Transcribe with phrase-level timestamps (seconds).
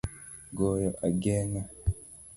[0.57, 1.61] Goyo agenga